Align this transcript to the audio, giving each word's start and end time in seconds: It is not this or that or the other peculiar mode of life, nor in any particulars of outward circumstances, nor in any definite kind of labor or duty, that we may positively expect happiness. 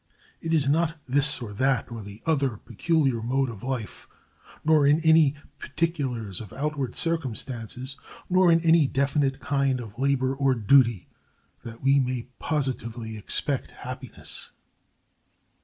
It 0.41 0.51
is 0.51 0.67
not 0.67 0.97
this 1.07 1.43
or 1.43 1.53
that 1.53 1.91
or 1.91 2.01
the 2.01 2.23
other 2.25 2.57
peculiar 2.57 3.21
mode 3.21 3.51
of 3.51 3.61
life, 3.61 4.07
nor 4.65 4.87
in 4.87 4.99
any 5.01 5.35
particulars 5.59 6.41
of 6.41 6.51
outward 6.53 6.95
circumstances, 6.95 7.97
nor 8.27 8.51
in 8.51 8.61
any 8.61 8.87
definite 8.87 9.39
kind 9.39 9.79
of 9.79 9.99
labor 9.99 10.33
or 10.33 10.55
duty, 10.55 11.07
that 11.63 11.83
we 11.83 11.99
may 11.99 12.25
positively 12.39 13.15
expect 13.15 13.69
happiness. 13.69 14.49